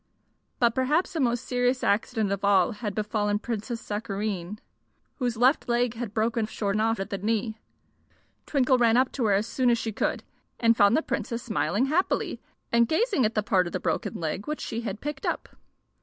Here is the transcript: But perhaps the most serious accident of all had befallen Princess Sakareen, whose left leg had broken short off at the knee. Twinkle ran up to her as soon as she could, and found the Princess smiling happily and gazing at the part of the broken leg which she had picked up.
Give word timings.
But 0.57 0.73
perhaps 0.73 1.13
the 1.13 1.19
most 1.19 1.45
serious 1.45 1.83
accident 1.83 2.31
of 2.31 2.43
all 2.43 2.71
had 2.71 2.95
befallen 2.95 3.37
Princess 3.37 3.79
Sakareen, 3.79 4.57
whose 5.17 5.37
left 5.37 5.69
leg 5.69 5.93
had 5.93 6.11
broken 6.15 6.47
short 6.47 6.79
off 6.81 6.99
at 6.99 7.11
the 7.11 7.19
knee. 7.19 7.59
Twinkle 8.47 8.79
ran 8.79 8.97
up 8.97 9.11
to 9.11 9.25
her 9.25 9.33
as 9.33 9.45
soon 9.45 9.69
as 9.69 9.77
she 9.77 9.91
could, 9.91 10.23
and 10.59 10.75
found 10.75 10.97
the 10.97 11.03
Princess 11.03 11.43
smiling 11.43 11.85
happily 11.85 12.41
and 12.71 12.87
gazing 12.87 13.25
at 13.27 13.35
the 13.35 13.43
part 13.43 13.67
of 13.67 13.73
the 13.73 13.79
broken 13.79 14.15
leg 14.19 14.47
which 14.47 14.61
she 14.61 14.81
had 14.81 15.01
picked 15.01 15.23
up. 15.27 15.49